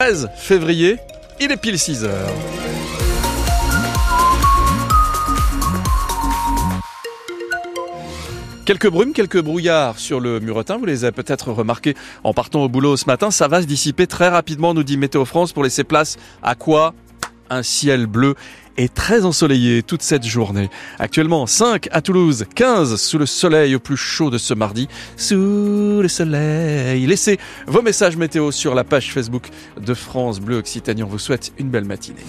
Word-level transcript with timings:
13 0.00 0.30
février, 0.36 0.96
il 1.40 1.50
est 1.50 1.56
pile 1.56 1.76
6 1.76 2.04
heures. 2.04 2.30
Quelques 8.64 8.88
brumes, 8.88 9.12
quelques 9.12 9.42
brouillards 9.42 9.98
sur 9.98 10.20
le 10.20 10.38
Muretin, 10.38 10.78
vous 10.78 10.84
les 10.84 11.02
avez 11.04 11.10
peut-être 11.10 11.50
remarqués 11.50 11.96
en 12.22 12.32
partant 12.32 12.62
au 12.62 12.68
boulot 12.68 12.96
ce 12.96 13.06
matin. 13.06 13.32
Ça 13.32 13.48
va 13.48 13.60
se 13.60 13.66
dissiper 13.66 14.06
très 14.06 14.28
rapidement, 14.28 14.72
nous 14.72 14.84
dit 14.84 14.96
Météo 14.96 15.24
France, 15.24 15.52
pour 15.52 15.64
laisser 15.64 15.82
place 15.82 16.16
à 16.44 16.54
quoi? 16.54 16.94
Un 17.50 17.62
ciel 17.62 18.06
bleu 18.06 18.34
et 18.76 18.88
très 18.88 19.24
ensoleillé 19.24 19.82
toute 19.82 20.02
cette 20.02 20.24
journée. 20.24 20.70
Actuellement 20.98 21.46
5 21.46 21.88
à 21.90 22.00
Toulouse, 22.00 22.46
15 22.54 22.96
sous 22.96 23.18
le 23.18 23.26
soleil 23.26 23.74
au 23.74 23.80
plus 23.80 23.96
chaud 23.96 24.30
de 24.30 24.38
ce 24.38 24.54
mardi. 24.54 24.88
Sous 25.16 26.00
le 26.00 26.08
soleil. 26.08 27.06
Laissez 27.06 27.38
vos 27.66 27.82
messages 27.82 28.16
météo 28.16 28.52
sur 28.52 28.74
la 28.74 28.84
page 28.84 29.12
Facebook 29.12 29.48
de 29.80 29.94
France 29.94 30.40
Bleu 30.40 30.58
Occitanie. 30.58 31.02
On 31.02 31.08
vous 31.08 31.18
souhaite 31.18 31.52
une 31.58 31.68
belle 31.68 31.84
matinée. 31.84 32.24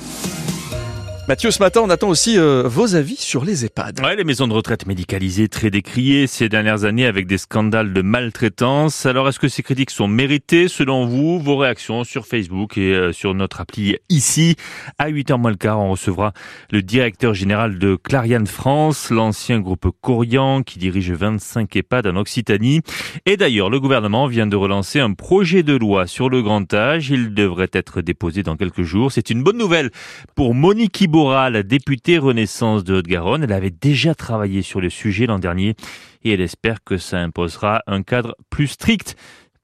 Mathieu, 1.30 1.52
ce 1.52 1.60
matin, 1.60 1.82
on 1.84 1.92
attend 1.92 2.10
aussi 2.10 2.40
euh, 2.40 2.64
vos 2.66 2.96
avis 2.96 3.16
sur 3.16 3.46
les 3.46 3.64
EHPAD. 3.64 4.00
Ouais, 4.00 4.16
les 4.16 4.24
maisons 4.24 4.48
de 4.48 4.54
retraite 4.54 4.88
médicalisées 4.88 5.48
très 5.48 5.70
décriées 5.70 6.26
ces 6.26 6.50
dernières 6.50 6.86
années 6.86 7.06
avec 7.06 7.28
des 7.28 7.38
scandales 7.38 7.94
de 7.94 8.02
maltraitance. 8.02 9.06
Alors, 9.06 9.30
est-ce 9.30 9.38
que 9.38 9.48
ces 9.48 9.62
critiques 9.62 9.92
sont 9.92 10.08
méritées 10.08 10.68
selon 10.68 11.06
vous? 11.06 11.40
Vos 11.40 11.56
réactions 11.56 12.04
sur 12.04 12.26
Facebook 12.26 12.80
et 12.80 12.96
euh, 12.96 13.14
sur 13.14 13.36
notre 13.36 13.62
appli 13.62 13.96
ici. 14.10 14.56
À 14.98 15.12
8h 15.12 15.38
moins 15.38 15.52
le 15.52 15.58
quart, 15.58 15.80
on 15.80 15.92
recevra 15.92 16.34
le 16.72 16.82
directeur 16.82 17.36
général 17.36 17.78
de 17.78 17.96
Clariane 17.96 18.48
France, 18.48 19.12
l'ancien 19.12 19.60
groupe 19.60 19.86
Corian 20.02 20.64
qui 20.64 20.80
dirige 20.80 21.12
25 21.12 21.76
EHPAD 21.76 22.08
en 22.08 22.16
Occitanie. 22.16 22.82
Et 23.28 23.38
d'ailleurs, 23.38 23.70
le 23.70 23.80
gouvernement 23.80 24.26
vient 24.26 24.48
de 24.48 24.56
relancer 24.56 25.00
un 25.00 25.14
projet 25.14 25.62
de 25.62 25.76
loi 25.76 26.08
sur 26.08 26.28
le 26.28 26.42
grand 26.42 26.74
âge. 26.74 27.12
Il 27.12 27.36
devrait 27.36 27.70
être 27.74 28.02
déposé 28.02 28.42
dans 28.42 28.58
quelques 28.58 28.82
jours. 28.82 29.12
C'est 29.12 29.30
une 29.30 29.44
bonne 29.44 29.60
nouvelle 29.60 29.92
pour 30.34 30.56
Monique 30.56 31.00
Ibo 31.02 31.19
la 31.28 31.64
députée 31.64 32.18
Renaissance 32.18 32.84
de 32.86 32.96
Haute-Garonne. 32.96 33.44
Elle 33.44 33.52
avait 33.52 33.72
déjà 33.72 34.16
travaillé 34.16 34.62
sur 34.62 34.80
le 34.80 34.90
sujet 34.90 35.26
l'an 35.26 35.38
dernier 35.38 35.76
et 36.24 36.32
elle 36.32 36.42
espère 36.42 36.84
que 36.84 36.98
ça 36.98 37.20
imposera 37.20 37.82
un 37.88 38.04
cadre 38.04 38.36
plus 38.50 38.68
strict 38.68 39.18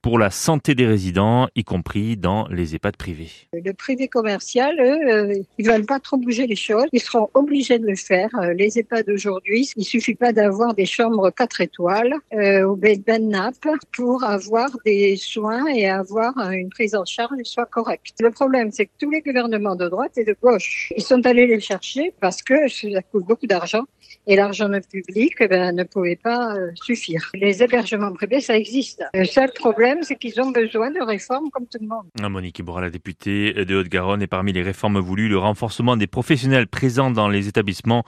pour 0.06 0.20
la 0.20 0.30
santé 0.30 0.76
des 0.76 0.86
résidents, 0.86 1.48
y 1.56 1.64
compris 1.64 2.16
dans 2.16 2.48
les 2.50 2.76
EHPAD 2.76 2.96
privés. 2.96 3.32
Le 3.54 3.74
privé 3.74 4.08
commercial, 4.08 4.80
eux, 4.80 5.12
euh, 5.12 5.40
ils 5.58 5.68
veulent 5.68 5.88
pas 5.88 6.00
trop 6.00 6.18
bouger 6.18 6.46
les 6.46 6.56
choses. 6.56 6.86
Ils 6.94 7.02
seront 7.02 7.32
obligés 7.34 7.80
de 7.80 7.88
le 7.88 7.96
faire. 7.96 8.30
Euh, 8.36 8.54
les 8.54 8.78
EHPAD 8.78 9.10
aujourd'hui, 9.10 9.68
il 9.76 9.84
suffit 9.84 10.14
pas 10.14 10.32
d'avoir 10.32 10.76
des 10.76 10.86
chambres 10.86 11.32
4 11.32 11.62
étoiles 11.62 12.14
euh, 12.36 12.68
au 12.68 12.76
bed 12.76 13.02
nap 13.20 13.56
pour 13.94 14.24
avoir 14.24 14.70
des 14.86 15.16
soins 15.16 15.66
et 15.74 15.90
avoir 15.90 16.38
une 16.52 16.70
prise 16.70 16.94
en 16.94 17.06
charge 17.06 17.42
qui 17.44 17.50
soit 17.50 17.66
correcte. 17.66 18.14
Le 18.20 18.30
problème, 18.30 18.70
c'est 18.72 18.86
que 18.86 18.92
tous 19.00 19.10
les 19.10 19.22
gouvernements 19.22 19.76
de 19.76 19.90
droite 19.90 20.20
et 20.20 20.24
de 20.24 20.38
gauche, 20.40 20.94
ils 20.96 21.02
sont 21.02 21.26
allés 21.26 21.48
les 21.48 21.60
chercher 21.60 22.14
parce 22.22 22.44
que 22.44 22.68
ça 22.68 23.02
coûte 23.12 23.26
beaucoup 23.26 23.48
d'argent 23.48 23.86
et 24.28 24.36
l'argent 24.36 24.70
public 24.92 25.34
eh 25.40 25.48
ben, 25.48 25.76
ne 25.76 25.84
pouvait 25.84 26.16
pas 26.16 26.56
euh, 26.56 26.72
suffire. 26.76 27.32
Les 27.34 27.62
hébergements 27.62 28.14
privés, 28.14 28.42
ça 28.42 28.58
existe. 28.58 29.04
Le 29.14 29.26
seul 29.26 29.52
problème, 29.54 29.95
c'est 30.04 30.16
qu'ils 30.16 30.40
ont 30.42 30.52
besoin 30.52 30.92
de 30.92 31.02
réformes 31.02 31.50
comme 31.52 31.66
tout 31.66 31.78
le 31.82 31.88
monde. 31.88 32.06
Ah, 32.22 32.30
Monique 32.30 32.60
Iboura, 32.60 32.82
la 32.82 32.90
députée 32.90 33.54
de 33.54 33.76
Haute-Garonne, 33.76 34.22
et 34.22 34.28
parmi 34.28 34.54
les 34.54 34.62
réformes 34.62 35.00
voulues, 35.00 35.30
le 35.30 35.38
renforcement 35.38 35.98
des 35.98 36.08
professionnels 36.08 36.68
présents 36.68 37.12
dans 37.12 37.30
les 37.30 37.48
établissements 37.48 38.04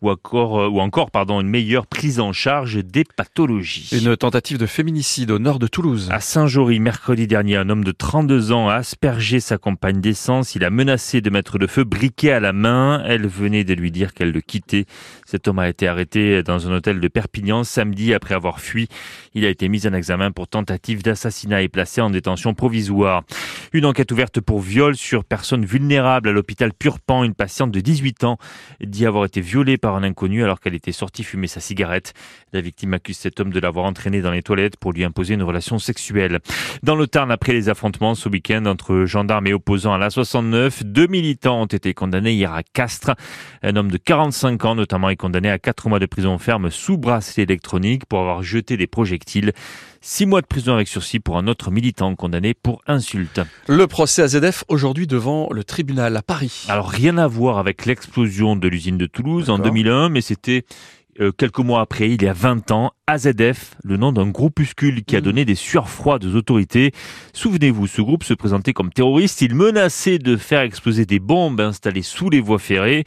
ou 0.00 0.10
encore, 0.10 0.60
euh, 0.60 0.68
ou 0.68 0.80
encore 0.80 1.10
pardon, 1.10 1.40
une 1.40 1.48
meilleure 1.48 1.86
prise 1.86 2.20
en 2.20 2.32
charge 2.32 2.84
des 2.84 3.04
pathologies. 3.04 3.90
Une 3.92 4.16
tentative 4.16 4.58
de 4.58 4.66
féminicide 4.66 5.30
au 5.30 5.38
nord 5.38 5.58
de 5.58 5.66
Toulouse. 5.66 6.08
À 6.10 6.20
Saint-Jory, 6.20 6.80
mercredi 6.80 7.26
dernier, 7.26 7.56
un 7.56 7.68
homme 7.68 7.84
de 7.84 7.92
32 7.92 8.52
ans 8.52 8.68
a 8.68 8.74
aspergé 8.74 9.40
sa 9.40 9.58
compagne 9.58 10.00
d'essence. 10.00 10.54
Il 10.54 10.64
a 10.64 10.70
menacé 10.70 11.20
de 11.20 11.30
mettre 11.30 11.58
le 11.58 11.66
feu 11.66 11.84
briquet 11.84 12.32
à 12.32 12.40
la 12.40 12.52
main. 12.52 13.02
Elle 13.06 13.26
venait 13.26 13.64
de 13.64 13.74
lui 13.74 13.90
dire 13.90 14.12
qu'elle 14.12 14.32
le 14.32 14.40
quittait. 14.40 14.86
Cet 15.24 15.48
homme 15.48 15.60
a 15.60 15.68
été 15.68 15.86
arrêté 15.86 16.42
dans 16.42 16.68
un 16.68 16.74
hôtel 16.74 17.00
de 17.00 17.08
Perpignan 17.08 17.64
samedi 17.64 18.12
après 18.12 18.34
avoir 18.34 18.60
fui. 18.60 18.88
Il 19.34 19.44
a 19.44 19.48
été 19.48 19.68
mis 19.68 19.86
en 19.86 19.92
examen 19.92 20.30
pour 20.32 20.48
tentative 20.48 21.02
d'assassinat 21.02 21.31
et 21.60 21.68
placé 21.68 22.00
en 22.00 22.10
détention 22.10 22.54
provisoire. 22.54 23.22
Une 23.72 23.86
enquête 23.86 24.12
ouverte 24.12 24.40
pour 24.40 24.60
viol 24.60 24.96
sur 24.96 25.24
personne 25.24 25.64
vulnérable 25.64 26.28
à 26.28 26.32
l'hôpital 26.32 26.72
Purpan. 26.72 27.24
Une 27.24 27.34
patiente 27.34 27.70
de 27.70 27.80
18 27.80 28.24
ans 28.24 28.38
dit 28.80 29.06
avoir 29.06 29.24
été 29.24 29.40
violée 29.40 29.78
par 29.78 29.96
un 29.96 30.02
inconnu 30.02 30.44
alors 30.44 30.60
qu'elle 30.60 30.74
était 30.74 30.92
sortie 30.92 31.24
fumer 31.24 31.46
sa 31.46 31.60
cigarette. 31.60 32.12
La 32.52 32.60
victime 32.60 32.94
accuse 32.94 33.16
cet 33.16 33.40
homme 33.40 33.50
de 33.50 33.60
l'avoir 33.60 33.86
entraîné 33.86 34.20
dans 34.20 34.30
les 34.30 34.42
toilettes 34.42 34.76
pour 34.76 34.92
lui 34.92 35.04
imposer 35.04 35.34
une 35.34 35.42
relation 35.42 35.78
sexuelle. 35.78 36.40
Dans 36.82 36.96
le 36.96 37.06
Tarn, 37.06 37.30
après 37.30 37.52
les 37.52 37.68
affrontements 37.68 38.14
ce 38.14 38.28
week-end 38.28 38.66
entre 38.66 39.04
gendarmes 39.04 39.46
et 39.46 39.54
opposants 39.54 39.94
à 39.94 39.98
la 39.98 40.10
69, 40.10 40.84
deux 40.84 41.06
militants 41.06 41.62
ont 41.62 41.66
été 41.66 41.94
condamnés 41.94 42.32
hier 42.32 42.52
à 42.52 42.62
Castres. 42.62 43.12
Un 43.62 43.76
homme 43.76 43.90
de 43.90 43.96
45 43.96 44.64
ans 44.64 44.74
notamment 44.74 45.08
est 45.08 45.16
condamné 45.16 45.50
à 45.50 45.58
4 45.58 45.88
mois 45.88 45.98
de 45.98 46.06
prison 46.06 46.36
ferme 46.38 46.70
sous 46.70 46.98
bracelet 46.98 47.44
électronique 47.44 48.06
pour 48.06 48.20
avoir 48.20 48.42
jeté 48.42 48.76
des 48.76 48.86
projectiles. 48.86 49.52
6 50.04 50.26
mois 50.26 50.40
de 50.40 50.46
prison 50.46 50.74
avec 50.74 50.88
sursis 50.88 51.11
pour 51.20 51.38
un 51.38 51.46
autre 51.46 51.70
militant 51.70 52.14
condamné 52.14 52.54
pour 52.54 52.82
insulte. 52.86 53.40
Le 53.68 53.86
procès 53.86 54.22
AZF 54.22 54.64
aujourd'hui 54.68 55.06
devant 55.06 55.48
le 55.52 55.64
tribunal 55.64 56.16
à 56.16 56.22
Paris. 56.22 56.66
Alors 56.68 56.88
rien 56.88 57.18
à 57.18 57.26
voir 57.26 57.58
avec 57.58 57.86
l'explosion 57.86 58.56
de 58.56 58.68
l'usine 58.68 58.98
de 58.98 59.06
Toulouse 59.06 59.50
en 59.50 59.58
2001, 59.58 60.08
mais 60.08 60.20
c'était 60.20 60.64
euh, 61.20 61.30
quelques 61.30 61.58
mois 61.58 61.82
après, 61.82 62.10
il 62.10 62.22
y 62.22 62.28
a 62.28 62.32
20 62.32 62.70
ans, 62.70 62.92
AZF, 63.06 63.74
le 63.84 63.98
nom 63.98 64.12
d'un 64.12 64.28
groupuscule 64.28 65.04
qui 65.04 65.14
a 65.14 65.20
mmh. 65.20 65.22
donné 65.22 65.44
des 65.44 65.54
sueurs 65.54 65.90
froides 65.90 66.24
aux 66.24 66.34
autorités. 66.36 66.92
Souvenez-vous, 67.34 67.86
ce 67.86 68.00
groupe 68.00 68.24
se 68.24 68.32
présentait 68.32 68.72
comme 68.72 68.90
terroriste. 68.90 69.42
Il 69.42 69.54
menaçait 69.54 70.18
de 70.18 70.36
faire 70.36 70.62
exploser 70.62 71.04
des 71.04 71.18
bombes 71.18 71.60
installées 71.60 72.02
sous 72.02 72.30
les 72.30 72.40
voies 72.40 72.58
ferrées. 72.58 73.04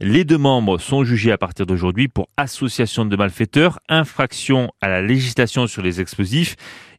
Les 0.00 0.24
deux 0.24 0.36
membres 0.36 0.78
sont 0.78 1.04
jugés 1.04 1.32
à 1.32 1.38
partir 1.38 1.64
d'aujourd'hui 1.64 2.08
pour 2.08 2.28
association 2.36 3.06
de 3.06 3.16
malfaiteurs, 3.16 3.80
infraction 3.88 4.70
à 4.82 4.88
la 4.88 5.00
législation 5.00 5.66
sur 5.66 5.80
les 5.80 6.02
explosifs 6.02 6.56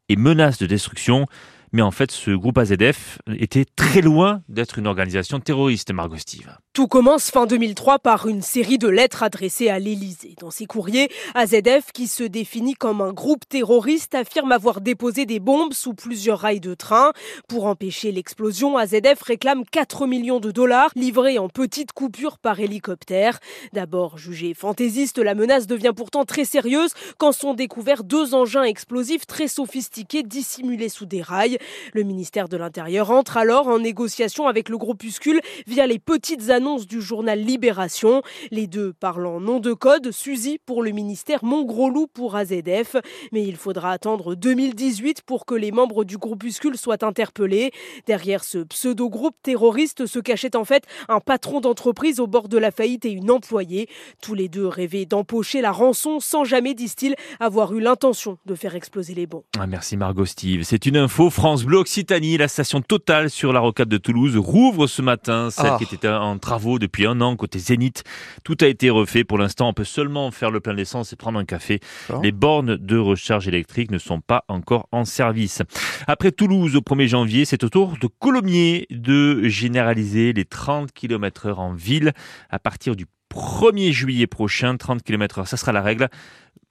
et 0.09 0.15
menace 0.15 0.57
de 0.57 0.65
destruction. 0.65 1.27
Mais 1.73 1.81
en 1.81 1.91
fait, 1.91 2.11
ce 2.11 2.31
groupe 2.31 2.57
AZF 2.57 3.19
était 3.37 3.65
très 3.75 4.01
loin 4.01 4.41
d'être 4.47 4.79
une 4.79 4.87
organisation 4.87 5.39
terroriste, 5.39 5.91
Margot 5.91 6.17
Steve. 6.17 6.49
Tout 6.73 6.87
commence 6.87 7.31
fin 7.31 7.45
2003 7.47 7.99
par 7.99 8.27
une 8.27 8.41
série 8.41 8.77
de 8.77 8.87
lettres 8.87 9.23
adressées 9.23 9.69
à 9.69 9.79
l'Élysée. 9.79 10.35
Dans 10.39 10.51
ces 10.51 10.65
courriers, 10.65 11.09
AZF, 11.33 11.91
qui 11.91 12.07
se 12.07 12.23
définit 12.23 12.75
comme 12.75 13.01
un 13.01 13.13
groupe 13.13 13.49
terroriste, 13.49 14.15
affirme 14.15 14.51
avoir 14.51 14.79
déposé 14.79 15.25
des 15.25 15.39
bombes 15.39 15.73
sous 15.73 15.93
plusieurs 15.93 16.39
rails 16.39 16.59
de 16.59 16.75
train. 16.75 17.13
Pour 17.47 17.65
empêcher 17.65 18.11
l'explosion, 18.11 18.77
AZF 18.77 19.21
réclame 19.23 19.63
4 19.65 20.05
millions 20.05 20.39
de 20.39 20.51
dollars 20.51 20.91
livrés 20.95 21.39
en 21.39 21.49
petites 21.49 21.93
coupures 21.93 22.37
par 22.37 22.59
hélicoptère. 22.59 23.39
D'abord 23.73 24.17
jugée 24.17 24.53
fantaisiste, 24.53 25.17
la 25.17 25.33
menace 25.33 25.67
devient 25.67 25.93
pourtant 25.95 26.25
très 26.25 26.45
sérieuse 26.45 26.91
quand 27.17 27.31
sont 27.31 27.55
découverts 27.55 28.03
deux 28.03 28.35
engins 28.35 28.63
explosifs 28.63 29.25
très 29.25 29.47
sophistiqués 29.47 30.23
dissimulés 30.23 30.89
sous 30.89 31.05
des 31.05 31.23
rails. 31.23 31.56
Le 31.93 32.03
ministère 32.03 32.49
de 32.49 32.57
l'Intérieur 32.57 33.11
entre 33.11 33.37
alors 33.37 33.67
en 33.67 33.79
négociation 33.79 34.47
avec 34.47 34.69
le 34.69 34.77
groupuscule 34.77 35.41
via 35.65 35.87
les 35.87 35.99
petites 35.99 36.49
annonces 36.49 36.87
du 36.87 37.01
journal 37.01 37.39
Libération. 37.39 38.21
Les 38.51 38.67
deux 38.67 38.93
parlant 38.93 39.39
nom 39.39 39.59
de 39.59 39.73
code, 39.73 40.11
Suzy 40.11 40.59
pour 40.65 40.83
le 40.83 40.91
ministère, 40.91 41.43
Montgrosloup 41.43 42.07
pour 42.07 42.35
AZF. 42.35 42.95
Mais 43.31 43.43
il 43.43 43.55
faudra 43.55 43.91
attendre 43.91 44.35
2018 44.35 45.21
pour 45.21 45.45
que 45.45 45.55
les 45.55 45.71
membres 45.71 46.03
du 46.03 46.17
groupuscule 46.17 46.77
soient 46.77 47.03
interpellés. 47.03 47.71
Derrière 48.05 48.43
ce 48.43 48.59
pseudo-groupe 48.59 49.35
terroriste 49.43 50.05
se 50.05 50.19
cachait 50.19 50.55
en 50.55 50.65
fait 50.65 50.83
un 51.09 51.19
patron 51.19 51.59
d'entreprise 51.61 52.19
au 52.19 52.27
bord 52.27 52.47
de 52.47 52.57
la 52.57 52.71
faillite 52.71 53.05
et 53.05 53.11
une 53.11 53.31
employée. 53.31 53.87
Tous 54.21 54.33
les 54.33 54.49
deux 54.49 54.67
rêvaient 54.67 55.05
d'empocher 55.05 55.61
la 55.61 55.71
rançon 55.71 56.19
sans 56.19 56.43
jamais, 56.43 56.73
disent-ils, 56.73 57.15
avoir 57.39 57.73
eu 57.73 57.79
l'intention 57.79 58.37
de 58.45 58.55
faire 58.55 58.75
exploser 58.75 59.13
les 59.13 59.27
bons. 59.27 59.43
Ah, 59.59 59.67
merci 59.67 59.97
Margot 59.97 60.25
Steve. 60.25 60.63
C'est 60.63 60.85
une 60.85 60.97
info. 60.97 61.29
France 61.47 61.63
Bleu 61.63 61.77
Occitanie, 61.77 62.35
la 62.35 62.49
station 62.49 62.81
totale 62.81 63.29
sur 63.29 63.53
la 63.53 63.61
rocade 63.61 63.87
de 63.87 63.97
Toulouse, 63.97 64.35
rouvre 64.35 64.85
ce 64.85 65.01
matin, 65.01 65.49
celle 65.49 65.67
ah. 65.71 65.77
qui 65.77 65.95
était 65.95 66.09
en 66.09 66.37
travaux 66.39 66.77
depuis 66.77 67.07
un 67.07 67.21
an 67.21 67.37
côté 67.37 67.57
Zénith. 67.57 68.03
Tout 68.43 68.57
a 68.59 68.67
été 68.67 68.89
refait. 68.89 69.23
Pour 69.23 69.37
l'instant, 69.37 69.69
on 69.69 69.73
peut 69.73 69.85
seulement 69.85 70.29
faire 70.31 70.51
le 70.51 70.59
plein 70.59 70.73
d'essence 70.73 71.13
et 71.13 71.15
prendre 71.15 71.39
un 71.39 71.45
café. 71.45 71.79
Les 72.21 72.33
bornes 72.33 72.75
de 72.75 72.97
recharge 72.97 73.47
électrique 73.47 73.91
ne 73.91 73.97
sont 73.97 74.19
pas 74.19 74.43
encore 74.49 74.89
en 74.91 75.05
service. 75.05 75.61
Après 76.05 76.33
Toulouse 76.33 76.75
au 76.75 76.81
1er 76.81 77.07
janvier, 77.07 77.45
c'est 77.45 77.63
au 77.63 77.69
tour 77.69 77.93
de 78.01 78.09
Colomiers 78.19 78.85
de 78.89 79.47
généraliser 79.47 80.33
les 80.33 80.43
30 80.43 80.91
km 80.91 81.45
heure 81.45 81.59
en 81.61 81.71
ville 81.71 82.11
à 82.49 82.59
partir 82.59 82.97
du 82.97 83.05
1er 83.33 83.93
juillet 83.93 84.27
prochain, 84.27 84.75
30 84.75 85.01
km 85.01 85.39
heure. 85.39 85.47
Ça 85.47 85.55
sera 85.55 85.71
la 85.71 85.81
règle. 85.81 86.09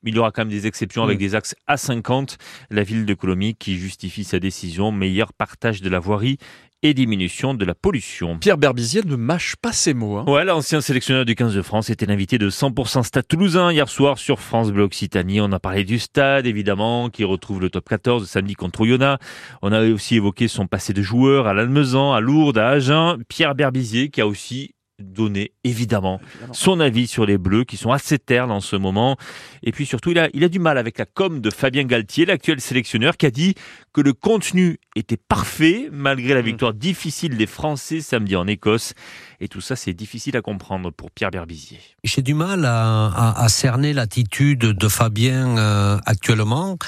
Il 0.07 0.15
y 0.15 0.19
aura 0.19 0.31
quand 0.31 0.43
même 0.43 0.49
des 0.49 0.67
exceptions 0.67 1.03
avec 1.03 1.19
mm. 1.19 1.21
des 1.21 1.35
axes 1.35 1.55
A50. 1.69 2.37
La 2.71 2.83
ville 2.83 3.07
de 3.07 3.15
Colomiers 3.15 3.55
qui 3.55 3.77
justifie 3.77 4.25
sa 4.25 4.39
décision, 4.39 4.93
meilleur 4.93 5.33
partage 5.33 5.83
de 5.83 5.89
la 5.89 5.99
voirie 5.99 6.39
et 6.83 6.95
diminution 6.95 7.55
de 7.55 7.65
la 7.65 7.75
pollution. 7.75 8.39
Pierre 8.39 8.59
Berbizier 8.59 9.03
ne 9.05 9.17
mâche 9.17 9.57
pas 9.57 9.73
ses 9.73 9.95
mots. 9.95 10.19
Hein. 10.19 10.25
Ouais, 10.29 10.45
l'ancien 10.45 10.81
sélectionneur 10.81 11.25
du 11.25 11.35
15 11.35 11.55
de 11.55 11.63
France 11.63 11.91
était 11.91 12.07
l'invité 12.07 12.39
de 12.39 12.51
100% 12.51 13.03
Stade 13.03 13.27
Toulousain 13.27 13.73
hier 13.73 13.89
soir 13.89 14.19
sur 14.19 14.39
France 14.39 14.71
Bleu 14.71 14.85
Occitanie. 14.85 15.41
On 15.41 15.51
a 15.53 15.59
parlé 15.59 15.85
du 15.85 15.99
stade, 15.99 16.47
évidemment, 16.47 17.09
qui 17.09 17.25
retrouve 17.25 17.61
le 17.61 17.71
top 17.71 17.89
14 17.89 18.29
samedi 18.29 18.55
contre 18.55 18.83
Oyonnax. 18.83 19.25
On 19.63 19.73
a 19.73 19.83
aussi 19.89 20.17
évoqué 20.17 20.49
son 20.49 20.67
passé 20.67 20.93
de 20.93 21.03
joueur 21.03 21.47
à 21.47 21.55
Lannemezan, 21.55 22.13
à 22.13 22.21
Lourdes, 22.21 22.59
à 22.59 22.69
Agen. 22.69 23.17
Pierre 23.29 23.55
Berbizier 23.55 24.11
qui 24.11 24.21
a 24.21 24.27
aussi 24.27 24.76
donner 24.99 25.53
évidemment, 25.65 26.21
son 26.53 26.81
avis 26.81 27.07
sur 27.07 27.27
les 27.27 27.39
Bleus 27.39 27.65
qui 27.65 27.77
sont 27.77 27.93
assez 27.93 28.19
ternes 28.19 28.51
en 28.51 28.61
ce 28.61 28.77
moment. 28.77 29.17
Et 29.63 29.73
puis 29.73 29.85
surtout, 29.85 30.11
il 30.11 30.19
a, 30.19 30.29
il 30.33 30.43
a 30.45 30.49
du 30.49 30.59
mal 30.59 30.79
avec 30.79 30.99
la 30.99 31.05
com 31.05 31.41
de 31.41 31.51
Fabien 31.51 31.85
Galtier, 31.85 32.25
l'actuel 32.25 32.61
sélectionneur, 32.61 33.17
qui 33.17 33.27
a 33.27 33.31
dit 33.31 33.55
que 33.93 34.01
le 34.01 34.13
contenu 34.13 34.79
était 34.95 35.19
parfait 35.19 35.89
malgré 35.93 36.35
la 36.35 36.43
mm. 36.43 36.47
victoire 36.47 36.75
difficile 36.75 37.37
des 37.37 37.47
Français 37.47 38.01
samedi 38.01 38.37
en 38.37 38.47
Écosse. 38.47 38.95
Et 39.41 39.49
tout 39.49 39.61
ça, 39.61 39.77
c'est 39.77 39.93
difficile 39.93 40.37
à 40.37 40.41
comprendre 40.41 40.91
pour 40.91 41.11
Pierre 41.11 41.31
Berbizier. 41.31 41.81
J'ai 42.05 42.23
du 42.23 42.33
mal 42.33 42.65
à, 42.65 43.07
à, 43.09 43.45
à 43.45 43.49
cerner 43.49 43.93
l'attitude 43.93 44.61
de 44.61 44.89
Fabien 44.89 45.59
euh, 45.59 45.99
actuellement. 46.07 46.79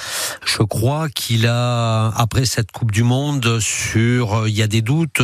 Je 0.47 0.63
crois 0.63 1.11
qu'il 1.11 1.47
a, 1.47 2.09
après 2.17 2.47
cette 2.47 2.73
Coupe 2.73 2.91
du 2.91 3.03
Monde, 3.03 3.61
sur, 3.61 4.35
euh, 4.35 4.49
il 4.49 4.57
y 4.57 4.63
a 4.63 4.67
des 4.67 4.81
doutes 4.81 5.23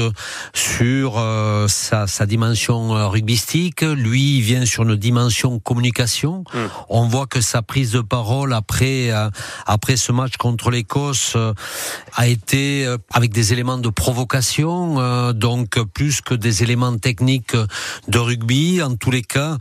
sur 0.55 1.19
euh, 1.19 1.67
sa, 1.69 2.07
sa 2.07 2.27
dimension 2.27 2.74
euh, 2.75 3.09
rugbystique, 3.09 3.83
lui 3.83 4.39
il 4.39 4.43
vient 4.43 4.67
sur 4.67 4.83
une 4.83 4.97
dimension 4.97 5.59
communication. 5.59 6.45
Hmm. 6.53 6.67
On 6.89 7.09
voit 7.09 7.27
que 7.27 7.41
sa 7.41 7.63
prise 7.63 7.93
de 7.93 8.01
parole 8.01 8.53
après 8.53 9.11
euh, 9.11 9.31
après 9.67 9.97
ce 9.97 10.13
match 10.13 10.37
contre 10.37 10.71
l'Écosse 10.71 11.35
euh, 11.37 11.53
a 12.15 12.27
été 12.27 12.87
avec 13.13 13.33
des 13.33 13.53
éléments 13.53 13.79
de 13.79 13.89
provocation, 13.89 15.33
donc 15.33 15.81
plus 15.93 16.21
que 16.21 16.35
des 16.35 16.63
éléments 16.63 16.97
techniques 16.97 17.57
de 18.09 18.19
rugby. 18.19 18.83
En 18.83 18.95
tous 18.95 19.11
les 19.11 19.23
cas, 19.23 19.59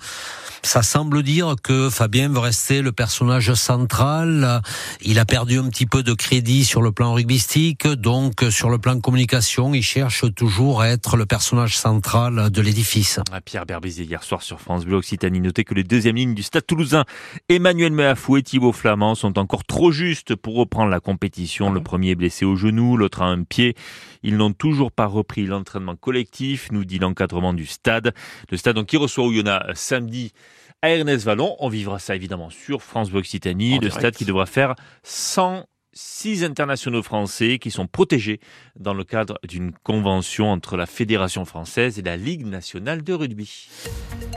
ça 0.61 0.81
semble 0.81 1.23
dire 1.23 1.55
que 1.61 1.89
Fabien 1.89 2.29
veut 2.29 2.39
rester 2.39 2.81
le 2.81 2.91
personnage 2.91 3.53
central. 3.53 4.61
Il 5.01 5.19
a 5.19 5.25
perdu 5.25 5.59
un 5.59 5.69
petit 5.69 5.85
peu 5.85 6.03
de 6.03 6.13
crédit 6.13 6.63
sur 6.63 6.81
le 6.81 6.91
plan 6.91 7.13
rugbystique, 7.13 7.87
donc 7.87 8.45
sur 8.49 8.69
le 8.69 8.77
plan 8.77 8.99
communication, 8.99 9.73
il 9.73 9.83
cherche 9.83 10.25
toujours 10.35 10.81
à 10.81 10.89
être 10.89 11.17
le 11.17 11.25
personnage 11.25 11.77
central 11.77 12.49
de 12.49 12.61
l'édifice. 12.61 13.02
Pierre 13.45 13.65
Berbizier 13.65 14.05
hier 14.05 14.23
soir 14.23 14.41
sur 14.41 14.59
France 14.59 14.85
Bleu 14.85 14.95
Occitanie. 14.95 15.41
Notez 15.41 15.63
que 15.63 15.73
les 15.73 15.83
deuxièmes 15.83 16.15
lignes 16.15 16.33
du 16.33 16.43
Stade 16.43 16.65
Toulousain, 16.65 17.05
Emmanuel 17.49 17.91
Meafou 17.91 18.37
et 18.37 18.43
Thibaut 18.43 18.71
Flamand, 18.71 19.15
sont 19.15 19.37
encore 19.37 19.63
trop 19.65 19.91
justes 19.91 20.35
pour 20.35 20.55
reprendre 20.55 20.89
la 20.89 20.99
compétition. 20.99 21.71
Le 21.71 21.81
premier 21.81 22.11
est 22.11 22.15
blessé 22.15 22.45
au 22.45 22.55
genou, 22.55 22.97
l'autre 22.97 23.21
a 23.21 23.25
un 23.25 23.43
pied. 23.43 23.75
Ils 24.23 24.37
n'ont 24.37 24.53
toujours 24.53 24.91
pas 24.91 25.05
repris 25.05 25.45
l'entraînement 25.45 25.95
collectif, 25.95 26.71
nous 26.71 26.85
dit 26.85 26.99
l'encadrement 26.99 27.53
du 27.53 27.65
stade. 27.65 28.13
Le 28.49 28.57
stade 28.57 28.75
donc, 28.75 28.87
qui 28.87 28.97
reçoit 28.97 29.25
Oyonnax 29.25 29.79
samedi 29.79 30.31
à 30.81 30.89
Ernest 30.89 31.25
Vallon. 31.25 31.55
On 31.59 31.69
vivra 31.69 31.99
ça 31.99 32.15
évidemment 32.15 32.49
sur 32.49 32.81
France 32.81 33.09
Bleu 33.09 33.19
Occitanie, 33.19 33.79
le 33.79 33.89
stade 33.89 34.15
qui 34.15 34.25
devra 34.25 34.45
faire 34.45 34.75
106 35.93 36.43
internationaux 36.43 37.03
français 37.03 37.59
qui 37.59 37.69
sont 37.69 37.85
protégés 37.85 38.39
dans 38.79 38.93
le 38.93 39.03
cadre 39.03 39.37
d'une 39.47 39.71
convention 39.83 40.51
entre 40.51 40.75
la 40.75 40.85
Fédération 40.85 41.45
française 41.45 41.99
et 41.99 42.01
la 42.01 42.17
Ligue 42.17 42.45
nationale 42.45 43.03
de 43.03 43.13
rugby. 43.13 43.67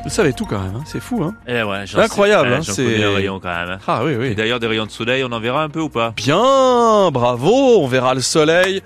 Vous 0.05 0.11
savez 0.11 0.33
tout 0.33 0.45
quand 0.45 0.61
même, 0.61 0.77
hein 0.77 0.85
c'est 0.87 1.01
fou. 1.01 1.23
Hein 1.25 1.35
eh 1.47 1.63
ouais, 1.63 1.85
c'est 1.87 1.99
incroyable. 1.99 2.53
Hein, 2.53 2.63
c'est 2.63 3.07
rayons 3.07 3.41
quand 3.41 3.49
même. 3.49 3.71
Hein. 3.71 3.79
Ah 3.87 4.05
oui, 4.05 4.17
oui. 4.17 4.35
D'ailleurs, 4.35 4.61
des 4.61 4.67
rayons 4.67 4.87
de 4.87 4.91
soleil, 4.91 5.25
on 5.25 5.33
en 5.33 5.41
verra 5.41 5.63
un 5.63 5.71
peu 5.71 5.81
ou 5.81 5.89
pas? 5.89 6.13
Bien, 6.17 7.11
bravo, 7.11 7.81
on 7.81 7.87
verra 7.87 8.15
le 8.15 8.21
soleil. 8.21 8.83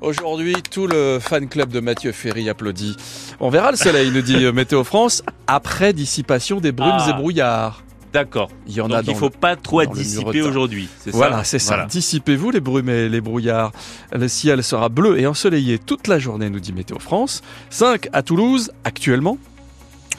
Aujourd'hui, 0.00 0.54
tout 0.70 0.86
le 0.86 1.18
fan 1.20 1.48
club 1.48 1.70
de 1.70 1.80
Mathieu 1.80 2.12
Ferry 2.12 2.48
applaudit. 2.48 2.96
On 3.38 3.50
verra 3.50 3.70
le 3.70 3.76
soleil, 3.76 4.10
nous 4.10 4.22
dit 4.22 4.44
euh, 4.44 4.52
Météo 4.52 4.82
France, 4.82 5.22
après 5.46 5.92
dissipation 5.92 6.60
des 6.60 6.72
brumes 6.72 6.90
ah. 6.98 7.10
et 7.10 7.12
brouillards. 7.12 7.82
D'accord. 8.12 8.50
Il 8.66 8.74
y 8.74 8.80
en 8.80 8.90
a. 8.90 9.02
il 9.02 9.14
faut 9.14 9.30
pas 9.30 9.56
trop 9.56 9.84
dissiper 9.84 10.42
aujourd'hui. 10.42 10.88
Voilà, 11.06 11.44
c'est 11.44 11.58
ça. 11.58 11.86
Dissipez-vous 11.86 12.50
les 12.50 12.60
brumes 12.60 12.88
et 12.88 13.08
les 13.08 13.20
brouillards. 13.20 13.72
Le 14.12 14.28
ciel 14.28 14.62
sera 14.62 14.88
bleu 14.88 15.18
et 15.18 15.26
ensoleillé 15.26 15.78
toute 15.78 16.08
la 16.08 16.18
journée, 16.18 16.50
nous 16.50 16.60
dit 16.60 16.72
Météo 16.72 16.98
France. 16.98 17.42
5 17.70 18.08
à 18.12 18.22
Toulouse 18.22 18.72
actuellement. 18.84 19.38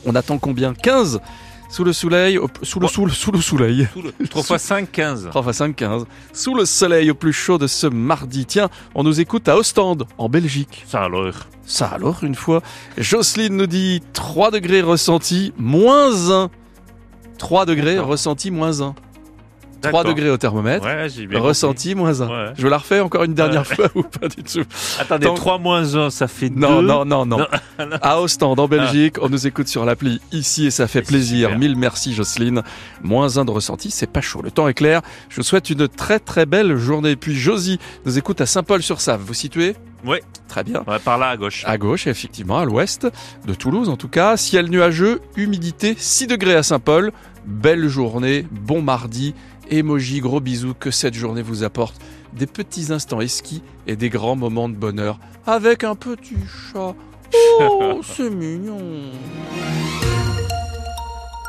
On 0.06 0.16
attend 0.16 0.38
combien? 0.38 0.74
15 0.74 1.20
sous 1.72 1.86
le 1.86 1.94
soleil, 1.94 2.38
sous 2.64 2.82
le, 2.82 2.88
sous, 2.90 3.08
sous 3.08 3.32
le 3.32 3.40
soleil. 3.40 3.88
3 4.30 4.42
x 4.42 4.58
5, 4.58 4.92
15. 4.92 5.30
3 5.32 5.42
x 5.42 5.58
5, 5.58 5.76
15. 5.76 6.06
Sous 6.34 6.54
le 6.54 6.66
soleil 6.66 7.10
au 7.10 7.16
plus 7.16 7.32
chaud 7.32 7.58
de 7.58 7.68
ce 7.68 7.88
mardi. 7.88 8.46
Tiens, 8.46 8.70
on 8.94 9.04
nous 9.04 9.22
écoute 9.22 9.48
à 9.48 9.56
Ostende, 9.56 10.06
en 10.18 10.28
Belgique. 10.28 10.84
Ça 10.86 11.04
alors. 11.04 11.34
Ça 11.66 11.88
alors, 11.88 12.24
une 12.24 12.36
fois. 12.36 12.62
Jocelyne 12.98 13.56
nous 13.56 13.68
dit 13.68 14.02
3 14.12 14.52
degrés 14.52 14.82
ressenti, 14.82 15.54
moins 15.58 16.30
1. 16.30 16.50
3 17.42 17.66
degrés 17.66 17.98
ressenti, 17.98 18.52
moins 18.52 18.82
1. 18.82 18.94
3 19.82 20.04
degrés 20.04 20.30
au 20.30 20.38
thermomètre. 20.38 20.86
Ouais, 20.86 21.08
Ressenti 21.40 21.96
moins 21.96 22.22
1. 22.22 22.54
Je 22.56 22.68
la 22.68 22.78
refais 22.78 23.00
encore 23.00 23.24
une 23.24 23.34
dernière 23.34 23.66
fois 23.66 23.88
ou 23.96 24.04
pas 24.04 24.28
du 24.28 24.44
tout 24.44 24.62
Attendez, 25.00 25.28
3 25.34 25.58
moins 25.58 25.96
1, 25.96 26.12
ça 26.12 26.28
fait 26.28 26.52
2. 26.52 26.60
Non, 26.60 26.84
non, 26.84 27.04
non, 27.06 27.26
non. 27.26 27.48
à 28.04 28.22
Ostende, 28.22 28.60
en 28.60 28.68
Belgique, 28.68 29.16
on 29.24 29.30
nous 29.30 29.48
écoute 29.48 29.68
sur 29.68 29.84
l'appli 29.84 30.22
ici 30.32 30.68
et 30.68 30.72
ça 30.72 30.88
fait 30.88 31.02
plaisir. 31.02 31.58
Mille 31.58 31.76
merci 31.76 32.14
Jocelyne. 32.14 32.62
Moins 33.02 33.38
1 33.38 33.46
de 33.46 33.52
ressenti, 33.52 33.90
c'est 33.90 34.06
pas 34.06 34.22
chaud. 34.22 34.44
Le 34.44 34.52
temps 34.52 34.68
est 34.68 34.76
clair. 34.76 35.02
Je 35.30 35.38
vous 35.38 35.44
souhaite 35.44 35.72
une 35.72 35.88
très 35.88 36.20
très 36.20 36.46
belle 36.46 36.78
journée. 36.78 37.16
Puis 37.16 37.36
Josie 37.36 37.80
nous 38.06 38.20
écoute 38.20 38.40
à 38.40 38.46
Saint-Paul-sur-Save. 38.46 39.22
Vous 39.26 39.34
situez 39.34 39.76
oui. 40.06 40.18
Très 40.48 40.64
bien. 40.64 40.84
par 41.06 41.18
là 41.18 41.30
à 41.30 41.38
gauche. 41.38 41.64
À 41.66 41.78
gauche, 41.78 42.08
effectivement, 42.08 42.58
à 42.58 42.66
l'ouest 42.66 43.08
de 43.46 43.54
Toulouse 43.54 43.88
en 43.90 43.98
tout 43.98 44.08
cas. 44.08 44.36
Ciel 44.36 44.70
nuageux, 44.70 45.22
humidité 45.36 45.96
6 45.98 46.28
degrés 46.28 46.56
à 46.56 46.64
Saint-Paul. 46.64 47.12
Belle 47.46 47.88
journée, 47.88 48.46
bon 48.52 48.82
mardi. 48.82 49.34
Emoji, 49.70 50.20
gros 50.20 50.40
bisous, 50.40 50.74
que 50.74 50.92
cette 50.92 51.14
journée 51.14 51.42
vous 51.42 51.64
apporte 51.64 52.00
des 52.34 52.48
petits 52.48 52.92
instants 52.92 53.22
esquis 53.22 53.64
et 53.88 53.96
des 53.96 54.10
grands 54.10 54.36
moments 54.36 54.70
de 54.70 54.76
bonheur 54.76 55.20
avec 55.46 55.84
un 55.84 55.96
petit 55.96 56.38
chat. 56.72 56.96
Oh, 57.60 58.02
c'est 58.04 58.30
mignon. 58.30 58.80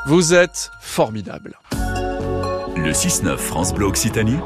Vous 0.07 0.35
êtes 0.35 0.71
formidable. 0.81 1.59
Le 2.77 2.91
6-9 2.91 3.37
France 3.37 3.75
Bleu 3.75 3.87
Occitanie 3.87 4.39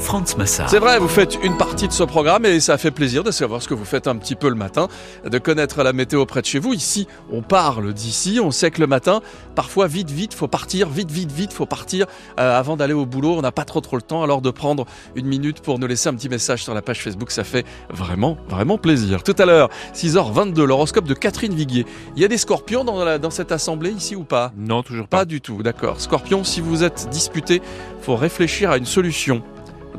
France 0.00 0.36
Massard. 0.36 0.70
C'est 0.70 0.78
vrai, 0.78 0.98
vous 0.98 1.08
faites 1.08 1.38
une 1.42 1.56
partie 1.56 1.86
de 1.86 1.92
ce 1.92 2.02
programme 2.02 2.46
et 2.46 2.58
ça 2.60 2.78
fait 2.78 2.90
plaisir 2.90 3.22
de 3.22 3.30
savoir 3.30 3.62
ce 3.62 3.68
que 3.68 3.74
vous 3.74 3.84
faites 3.84 4.06
un 4.06 4.16
petit 4.16 4.34
peu 4.34 4.48
le 4.48 4.54
matin, 4.54 4.88
de 5.24 5.38
connaître 5.38 5.82
la 5.82 5.92
météo 5.92 6.24
près 6.24 6.40
de 6.40 6.46
chez 6.46 6.58
vous. 6.58 6.72
Ici, 6.72 7.06
on 7.30 7.42
parle 7.42 7.92
d'ici, 7.92 8.40
on 8.42 8.50
sait 8.50 8.70
que 8.70 8.80
le 8.80 8.86
matin, 8.86 9.20
parfois 9.54 9.86
vite, 9.86 10.10
vite, 10.10 10.32
faut 10.32 10.48
partir, 10.48 10.88
vite, 10.88 11.10
vite, 11.10 11.30
vite, 11.30 11.52
faut 11.52 11.66
partir 11.66 12.06
euh, 12.38 12.58
avant 12.58 12.76
d'aller 12.76 12.94
au 12.94 13.04
boulot. 13.04 13.34
On 13.36 13.42
n'a 13.42 13.52
pas 13.52 13.64
trop 13.64 13.80
trop 13.80 13.96
le 13.96 14.02
temps, 14.02 14.22
alors 14.22 14.40
de 14.40 14.50
prendre 14.50 14.86
une 15.14 15.26
minute 15.26 15.60
pour 15.60 15.78
nous 15.78 15.86
laisser 15.86 16.08
un 16.08 16.14
petit 16.14 16.28
message 16.28 16.64
sur 16.64 16.74
la 16.74 16.82
page 16.82 17.02
Facebook, 17.02 17.30
ça 17.30 17.44
fait 17.44 17.66
vraiment, 17.90 18.38
vraiment 18.48 18.78
plaisir. 18.78 19.22
Tout 19.22 19.36
à 19.38 19.44
l'heure, 19.44 19.68
6h22, 19.94 20.62
l'horoscope 20.62 21.06
de 21.06 21.14
Catherine 21.14 21.54
Viguier. 21.54 21.84
Il 22.16 22.22
y 22.22 22.24
a 22.24 22.28
des 22.28 22.38
scorpions 22.38 22.84
dans, 22.84 23.04
la, 23.04 23.18
dans 23.18 23.30
cette 23.30 23.52
assemblée 23.52 23.90
ici 23.90 24.16
ou 24.16 24.24
pas? 24.24 24.52
Non, 24.56 24.82
toujours 24.82 25.08
pas. 25.08 25.18
Pas 25.18 25.24
du 25.26 25.42
tout, 25.42 25.62
d'accord. 25.62 26.00
Scorpion, 26.00 26.42
si 26.42 26.60
vous 26.60 26.82
êtes 26.84 27.08
disputé, 27.10 27.60
faut 28.00 28.16
réfléchir 28.16 28.70
à 28.70 28.78
une 28.78 28.86
solution. 28.86 29.42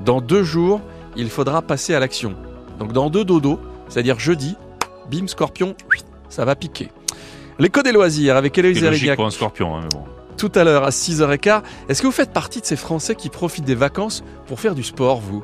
Dans 0.06 0.22
deux 0.22 0.44
jours, 0.44 0.82
il 1.16 1.30
faudra 1.30 1.62
passer 1.62 1.94
à 1.94 2.00
l'action. 2.00 2.36
Donc 2.80 2.94
dans 2.94 3.10
deux 3.10 3.24
dodos, 3.24 3.60
c'est-à-dire 3.88 4.20
jeudi, 4.20 4.56
bim, 5.12 5.28
scorpion, 5.28 5.76
ça 6.30 6.46
va 6.46 6.56
piquer. 6.56 6.90
L'écho 7.60 7.84
des 7.84 7.92
loisirs 7.92 8.38
avec 8.38 8.58
Héloïse 8.58 8.84
Erignac. 8.84 9.16
pour 9.18 9.26
un 9.26 9.32
scorpion, 9.32 9.76
hein, 9.76 9.82
mais 9.84 9.90
bon. 9.94 10.04
Tout 10.38 10.52
à 10.56 10.64
l'heure 10.64 10.84
à 10.84 10.90
6h15. 10.90 11.62
Est-ce 11.88 12.02
que 12.02 12.08
vous 12.08 12.14
faites 12.14 12.34
partie 12.34 12.62
de 12.62 12.66
ces 12.66 12.76
Français 12.76 13.14
qui 13.14 13.30
profitent 13.30 13.66
des 13.66 13.76
vacances 13.76 14.24
pour 14.48 14.60
faire 14.60 14.74
du 14.74 14.84
sport, 14.84 15.20
vous? 15.20 15.44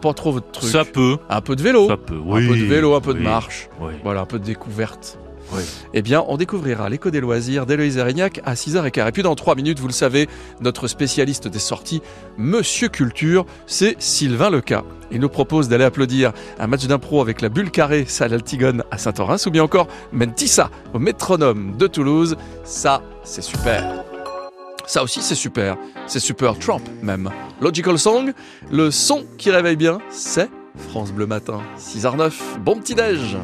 Pas 0.00 0.14
trop 0.14 0.32
votre 0.32 0.50
truc. 0.50 0.70
Ça 0.70 0.84
peut. 0.84 1.18
Un 1.28 1.40
peu 1.40 1.56
de 1.56 1.62
vélo. 1.62 1.88
Ça 1.88 1.96
peut, 1.96 2.20
oui. 2.24 2.44
Un 2.44 2.48
peu 2.48 2.56
de 2.56 2.64
vélo, 2.64 2.94
un 2.94 3.00
peu 3.00 3.14
de 3.14 3.20
marche. 3.20 3.68
Voilà, 4.04 4.20
un 4.20 4.26
peu 4.26 4.38
de 4.38 4.44
découverte. 4.44 5.18
Eh 5.94 6.02
bien, 6.02 6.24
on 6.28 6.36
découvrira 6.36 6.88
l'écho 6.88 7.10
des 7.10 7.20
loisirs 7.20 7.66
d'Héloïse 7.66 7.96
Erignac 7.96 8.40
à 8.44 8.54
6h15. 8.54 9.08
Et 9.08 9.12
puis 9.12 9.22
dans 9.22 9.34
3 9.34 9.54
minutes, 9.54 9.80
vous 9.80 9.86
le 9.86 9.92
savez, 9.92 10.28
notre 10.60 10.88
spécialiste 10.88 11.48
des 11.48 11.58
sorties, 11.58 12.02
Monsieur 12.38 12.88
Culture, 12.88 13.46
c'est 13.66 13.96
Sylvain 13.98 14.50
Leca. 14.50 14.84
Il 15.10 15.20
nous 15.20 15.28
propose 15.28 15.68
d'aller 15.68 15.84
applaudir 15.84 16.32
un 16.58 16.66
match 16.66 16.86
d'impro 16.86 17.20
avec 17.20 17.40
la 17.40 17.48
Bulle 17.48 17.70
Carrée, 17.70 18.04
salle 18.06 18.32
Altigone 18.32 18.84
à 18.90 18.98
Saint-Orin, 18.98 19.36
ou 19.44 19.50
bien 19.50 19.62
encore 19.62 19.88
Mentissa 20.12 20.70
au 20.94 20.98
métronome 20.98 21.76
de 21.76 21.86
Toulouse. 21.86 22.36
Ça, 22.64 23.02
c'est 23.24 23.42
super. 23.42 24.04
Ça 24.86 25.02
aussi, 25.02 25.22
c'est 25.22 25.34
super. 25.34 25.76
C'est 26.06 26.20
super 26.20 26.58
Trump, 26.58 26.82
même. 27.02 27.30
Logical 27.60 27.98
Song, 27.98 28.32
le 28.70 28.90
son 28.90 29.24
qui 29.38 29.50
réveille 29.50 29.76
bien, 29.76 29.98
c'est 30.10 30.48
France 30.88 31.12
Bleu 31.12 31.26
Matin. 31.26 31.60
6h09, 31.78 32.32
bon 32.60 32.76
petit-déj. 32.76 33.36